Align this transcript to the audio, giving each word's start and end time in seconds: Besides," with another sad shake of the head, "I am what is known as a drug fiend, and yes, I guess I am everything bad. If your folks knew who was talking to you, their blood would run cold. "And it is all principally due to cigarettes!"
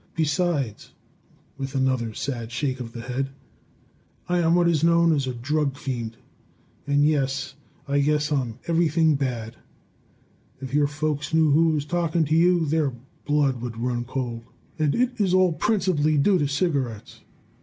Besides," 0.15 0.93
with 1.59 1.75
another 1.75 2.15
sad 2.15 2.51
shake 2.51 2.79
of 2.79 2.91
the 2.93 3.01
head, 3.01 3.29
"I 4.27 4.39
am 4.39 4.55
what 4.55 4.67
is 4.67 4.83
known 4.83 5.13
as 5.13 5.27
a 5.27 5.33
drug 5.35 5.77
fiend, 5.77 6.17
and 6.87 7.05
yes, 7.05 7.53
I 7.87 7.99
guess 7.99 8.31
I 8.31 8.41
am 8.41 8.57
everything 8.65 9.13
bad. 9.13 9.57
If 10.59 10.73
your 10.73 10.87
folks 10.87 11.35
knew 11.35 11.51
who 11.51 11.67
was 11.69 11.85
talking 11.85 12.25
to 12.25 12.35
you, 12.35 12.65
their 12.65 12.93
blood 13.25 13.61
would 13.61 13.77
run 13.77 14.03
cold. 14.03 14.43
"And 14.79 14.95
it 14.95 15.11
is 15.21 15.35
all 15.35 15.53
principally 15.53 16.17
due 16.17 16.39
to 16.39 16.47
cigarettes!" 16.47 17.21